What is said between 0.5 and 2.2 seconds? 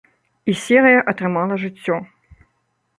І серыя атрымала жыццё.